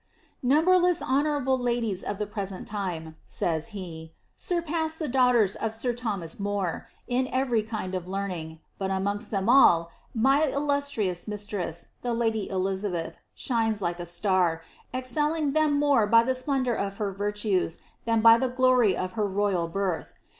^ 0.01 0.03
Numberless 0.41 0.99
honourable 1.03 1.59
ladies 1.59 2.01
of 2.03 2.17
the 2.17 2.25
present 2.25 2.67
time," 2.67 3.17
says 3.23 3.67
he, 3.67 4.15
^surpass 4.35 4.97
the 4.97 5.07
daughtera 5.07 5.55
of 5.57 5.75
sir 5.75 5.93
Thomas 5.93 6.39
More, 6.39 6.89
in 7.07 7.27
every 7.27 7.61
kind 7.61 7.93
of 7.93 8.07
learning; 8.07 8.61
but 8.79 8.89
amongst 8.89 9.29
them 9.29 9.47
all, 9.47 9.91
my 10.15 10.45
illustrious 10.47 11.27
mistress, 11.27 11.89
the 12.01 12.15
lady 12.15 12.49
Elizabeth, 12.49 13.17
shines 13.35 13.79
like 13.79 13.99
a 13.99 14.07
star, 14.07 14.63
excelling 14.91 15.51
them 15.51 15.73
more 15.73 16.07
by 16.07 16.23
the 16.23 16.33
splendour 16.33 16.73
of 16.73 16.97
her 16.97 17.11
virtues 17.11 17.77
than 18.05 18.21
by 18.21 18.39
the 18.39 18.49
glory 18.49 18.97
of 18.97 19.11
her 19.11 19.27
royal 19.27 19.67
birth. 19.67 20.13